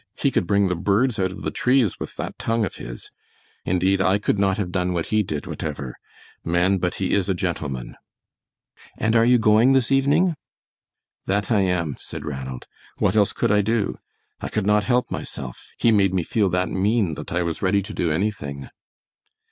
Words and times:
"He 0.15 0.31
could 0.31 0.47
bring 0.47 0.67
the 0.67 0.75
birds 0.75 1.19
out 1.19 1.29
of 1.29 1.43
the 1.43 1.51
trees 1.51 1.99
with 1.99 2.15
that 2.15 2.39
tongue 2.39 2.65
of 2.65 2.77
his. 2.77 3.11
Indeed, 3.65 4.01
I 4.01 4.17
could 4.17 4.39
not 4.39 4.57
have 4.57 4.71
done 4.71 4.93
what 4.93 5.05
he 5.13 5.21
did 5.21 5.45
whatever. 5.45 5.95
Man, 6.43 6.79
but 6.79 6.95
he 6.95 7.13
is 7.13 7.29
a 7.29 7.35
gentleman!" 7.35 7.95
"And 8.97 9.15
are 9.15 9.23
you 9.27 9.37
going 9.37 9.73
this 9.73 9.91
evening?" 9.91 10.33
"That 11.27 11.51
I 11.51 11.59
am," 11.59 11.97
said 11.99 12.25
Ranald. 12.25 12.65
"What 12.97 13.15
else 13.15 13.31
could 13.31 13.51
I 13.51 13.61
do? 13.61 13.99
I 14.39 14.49
could 14.49 14.65
not 14.65 14.85
help 14.85 15.11
myself; 15.11 15.69
he 15.77 15.91
made 15.91 16.15
me 16.15 16.23
feel 16.23 16.49
that 16.49 16.69
mean 16.69 17.13
that 17.13 17.31
I 17.31 17.43
was 17.43 17.61
ready 17.61 17.83
to 17.83 17.93
do 17.93 18.11
anything." 18.11 18.69